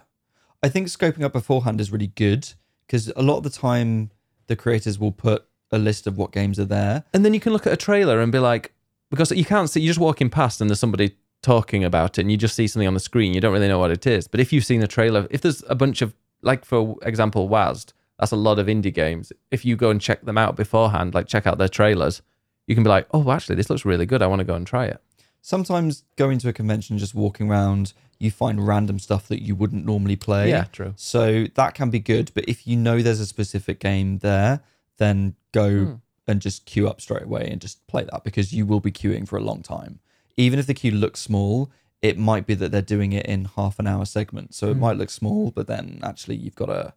[0.63, 2.53] I think scoping up beforehand is really good
[2.87, 4.11] because a lot of the time
[4.49, 7.05] the creators will put a list of what games are there.
[7.15, 8.73] And then you can look at a trailer and be like,
[9.11, 12.31] because you can't see, you're just walking past and there's somebody talking about it and
[12.31, 13.35] you just see something on the screen.
[13.35, 14.27] You don't really know what it is.
[14.27, 17.93] But if you've seen a trailer, if there's a bunch of, like for example, WASD,
[18.19, 19.33] that's a lot of indie games.
[19.51, 22.23] If you go and check them out beforehand, like check out their trailers,
[22.67, 24.23] you can be like, oh, actually, this looks really good.
[24.23, 25.01] I want to go and try it.
[25.41, 29.85] Sometimes going to a convention, just walking around, you find random stuff that you wouldn't
[29.87, 30.51] normally play.
[30.51, 30.93] Yeah, true.
[30.97, 32.33] So that can be good.
[32.35, 34.61] But if you know there's a specific game there,
[34.99, 35.95] then go Hmm.
[36.27, 39.27] and just queue up straight away and just play that because you will be queuing
[39.27, 40.01] for a long time.
[40.37, 41.71] Even if the queue looks small,
[42.03, 44.57] it might be that they're doing it in half an hour segments.
[44.57, 44.81] So it Hmm.
[44.81, 46.93] might look small, but then actually you've got to.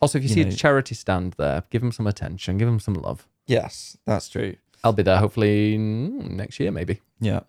[0.00, 2.66] Also, if you, You see know- a charity stand there, give them some attention, give
[2.66, 3.28] them some love.
[3.46, 4.56] Yes, that's true.
[4.82, 7.00] I'll be there hopefully mm, next year, maybe.
[7.20, 7.40] Yeah.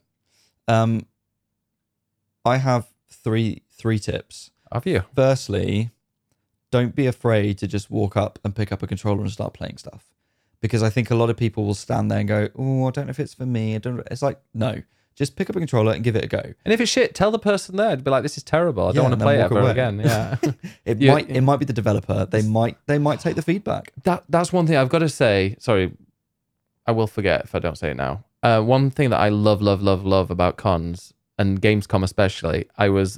[0.67, 1.05] Um,
[2.45, 4.51] I have three three tips.
[4.71, 5.03] Have you?
[5.15, 5.91] Firstly,
[6.71, 9.77] don't be afraid to just walk up and pick up a controller and start playing
[9.77, 10.05] stuff.
[10.61, 13.05] because I think a lot of people will stand there and go, "Oh, I don't
[13.07, 13.99] know if it's for me." I don't.
[14.09, 14.81] It's like no,
[15.15, 16.39] just pick up a controller and give it a go.
[16.63, 17.95] And if it's shit, tell the person there.
[17.97, 18.85] Be like, this is terrible.
[18.85, 19.71] I Yeah, don't want and to then play it walk ever away.
[19.71, 19.99] again.
[20.03, 20.37] Yeah.
[20.85, 22.25] It You- might it might be the developer.
[22.25, 23.91] They might they might take the feedback.
[24.03, 25.55] that that's one thing I've got to say.
[25.59, 25.91] Sorry,
[26.87, 28.23] I will forget if I don't say it now.
[28.43, 32.89] Uh, one thing that I love, love, love, love about cons and Gamescom especially, I
[32.89, 33.17] was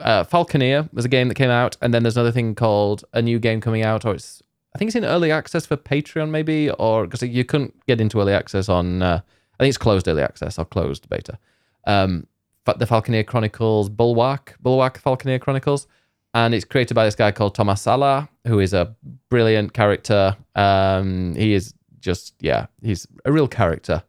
[0.00, 3.22] uh, Falconeer was a game that came out, and then there's another thing called a
[3.22, 4.42] new game coming out, or it's
[4.74, 8.20] I think it's in early access for Patreon maybe, or because you couldn't get into
[8.20, 9.02] early access on.
[9.02, 9.20] Uh,
[9.58, 11.38] I think it's closed early access or closed beta.
[11.86, 12.26] Um,
[12.64, 15.86] but the Falconeer Chronicles Bulwark, Bulwark Falconeer Chronicles,
[16.32, 18.94] and it's created by this guy called Tomas Sala, who is a
[19.28, 20.36] brilliant character.
[20.56, 24.02] Um, he is just yeah, he's a real character,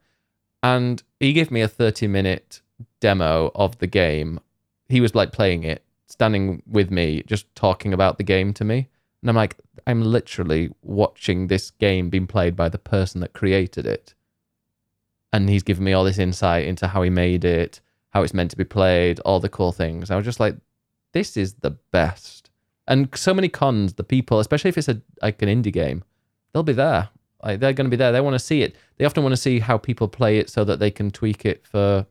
[0.65, 2.61] and he gave me a thirty minute
[2.99, 4.39] demo of the game.
[4.89, 8.89] He was like playing it, standing with me, just talking about the game to me,
[9.21, 13.85] and I'm like, I'm literally watching this game being played by the person that created
[13.85, 14.15] it,
[15.31, 18.49] and he's giving me all this insight into how he made it, how it's meant
[18.51, 20.09] to be played, all the cool things.
[20.09, 20.55] I was just like,
[21.11, 22.49] this is the best.
[22.87, 26.03] And so many cons, the people, especially if it's a like an indie game,
[26.53, 27.09] they'll be there.
[27.43, 28.11] Like they're going to be there.
[28.11, 28.75] They want to see it.
[28.97, 31.65] They often want to see how people play it so that they can tweak it
[31.67, 32.05] for,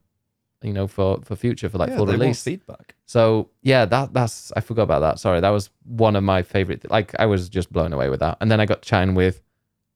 [0.62, 2.42] you know, for for future for like Yeah, full they want release.
[2.42, 2.94] feedback.
[3.06, 5.18] So yeah, that that's I forgot about that.
[5.18, 6.88] Sorry, that was one of my favorite.
[6.90, 8.36] Like I was just blown away with that.
[8.40, 9.40] And then I got chatting with,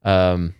[0.03, 0.53] um,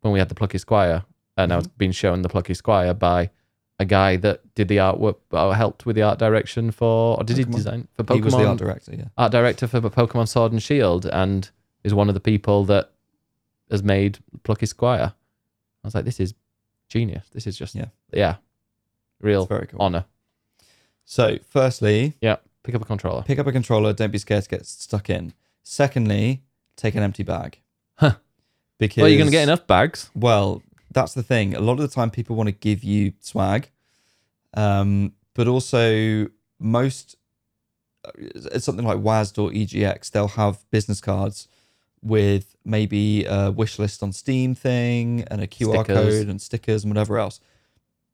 [0.00, 1.04] when we had the Plucky Squire,
[1.36, 3.30] and I was being shown the Plucky Squire by
[3.78, 7.38] a guy that did the artwork, or helped with the art direction for, or did
[7.38, 8.14] he design for Pokemon?
[8.14, 8.94] He was the art director.
[8.94, 9.04] Yeah.
[9.16, 11.48] art director for Pokemon Sword and Shield, and
[11.84, 12.90] is one of the people that
[13.70, 15.12] has made Plucky Squire.
[15.82, 16.34] I was like, this is
[16.88, 17.26] genius.
[17.32, 17.86] This is just Yeah.
[18.12, 18.36] yeah,
[19.20, 19.80] real It's very cool.
[19.80, 20.04] honor.
[21.04, 23.22] So, firstly, Yeah, pick up a controller.
[23.22, 23.92] pick up a controller.
[23.92, 25.32] Don't be scared to get stuck in.
[25.62, 26.42] Secondly,
[26.76, 27.58] take an empty bag.
[27.96, 28.16] Huh.
[28.78, 30.10] Because Well, you're gonna get enough bags.
[30.14, 31.54] Well, that's the thing.
[31.54, 33.70] A lot of the time, people want to give you swag,
[34.54, 36.28] um, but also
[36.58, 37.16] most
[38.04, 40.10] uh, it's something like WASD or EGX.
[40.10, 41.48] They'll have business cards
[42.02, 45.96] with maybe a wish list on Steam thing and a QR Stickers.
[46.18, 47.40] code and stickers and whatever else.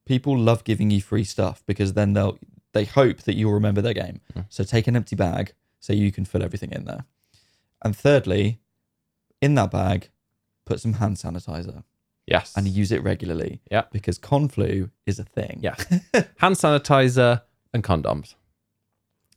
[0.05, 2.39] People love giving you free stuff because then they'll
[2.73, 4.21] they hope that you'll remember their game.
[4.35, 4.47] Mm.
[4.51, 7.05] So take an empty bag so you can fill everything in there.
[7.83, 8.59] And thirdly,
[9.41, 10.11] in that bag,
[10.65, 11.85] put some hand sanitizer
[12.27, 12.53] Yes.
[12.57, 13.61] and use it regularly.
[13.71, 13.85] Yeah.
[13.93, 15.61] Because conflu is a thing.
[15.63, 15.77] Yeah.
[16.39, 18.35] Hand sanitizer and condoms.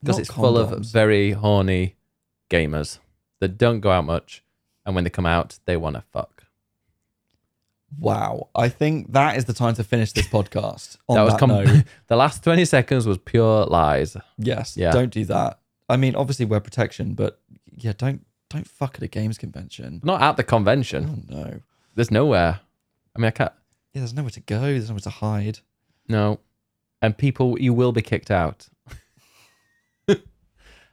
[0.02, 1.96] Because Not it's full of very horny
[2.50, 2.98] gamers
[3.39, 4.43] that don't go out much.
[4.86, 6.45] And when they come out, they want to fuck.
[7.97, 8.49] Wow.
[8.56, 10.97] I think that is the time to finish this podcast.
[11.08, 14.15] On that that, was com- note, the last 20 seconds was pure lies.
[14.38, 14.78] yes.
[14.78, 14.91] Yeah.
[14.91, 15.60] Don't do that.
[15.88, 17.39] I mean, obviously wear protection, but
[17.75, 20.02] yeah, don't don't fuck at a games convention.
[20.04, 21.25] Not at the convention.
[21.32, 21.60] Oh no.
[21.95, 22.60] There's nowhere.
[23.15, 23.52] I mean, I can't.
[23.93, 24.62] Yeah, there's nowhere to go.
[24.62, 25.60] There's nowhere to hide.
[26.08, 26.39] No.
[27.02, 28.67] And people, you will be kicked out.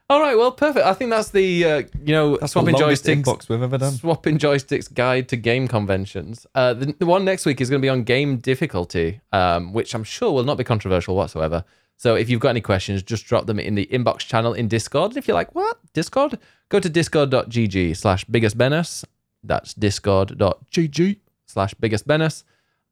[0.09, 0.37] All right.
[0.37, 0.87] Well, perfect.
[0.87, 3.25] I think that's the, uh, you know, That's swapping joysticks.
[3.25, 3.93] inbox we've ever done.
[3.95, 6.47] Swapping joysticks guide to game conventions.
[6.55, 9.95] Uh, the, the one next week is going to be on game difficulty, um, which
[9.95, 11.65] I'm sure will not be controversial whatsoever.
[11.97, 15.13] So if you've got any questions, just drop them in the inbox channel in Discord.
[15.13, 15.79] And if you're like, what?
[15.93, 16.39] Discord?
[16.69, 19.05] Go to discord.gg slash biggestbenus.
[19.43, 22.45] That's discord.gg slash biggestbenus.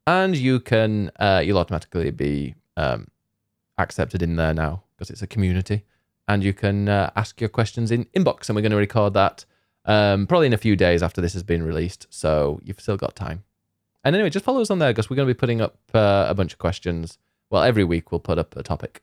[0.07, 3.07] And you can, uh, you'll automatically be um,
[3.79, 5.85] accepted in there now because it's a community.
[6.27, 8.49] And you can uh, ask your questions in inbox.
[8.49, 9.45] And we're going to record that
[9.85, 12.07] um, probably in a few days after this has been released.
[12.11, 13.45] So you've still got time.
[14.05, 16.27] And anyway, just follow us on there because we're going to be putting up uh,
[16.29, 17.19] a bunch of questions.
[17.51, 19.03] Well, every week we'll put up a topic.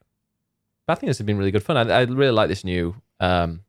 [0.85, 1.77] But I think this has been really good fun.
[1.77, 3.61] I, I really like this new um,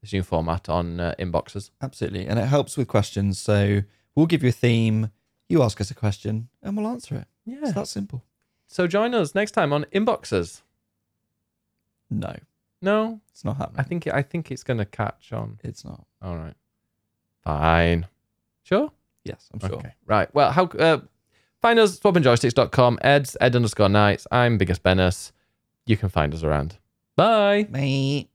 [0.00, 1.70] this new format on uh, inboxes.
[1.80, 2.26] Absolutely.
[2.26, 3.38] And it helps with questions.
[3.38, 3.82] So
[4.14, 5.10] we'll give you a theme,
[5.48, 7.26] you ask us a question, and we'll answer it.
[7.44, 7.58] Yeah.
[7.62, 8.22] It's that simple.
[8.66, 10.62] So join us next time on inboxes.
[12.10, 12.36] No,
[12.82, 13.80] No, it's not happening.
[13.80, 15.58] I think I think it's going to catch on.
[15.64, 16.04] it's not.
[16.22, 16.54] All right,
[17.42, 18.06] fine,
[18.62, 18.90] sure.
[19.24, 19.78] Yes, I'm sure.
[19.78, 20.32] Okay, right.
[20.34, 20.98] Well, how uh,
[21.62, 22.98] find us swappingjoysticks.com.
[23.00, 24.26] Ed's Ed underscore Knights.
[24.30, 25.32] I'm Biggest Bennis.
[25.86, 26.78] You can find us around.
[27.16, 27.66] Bye.
[27.70, 28.28] Mate.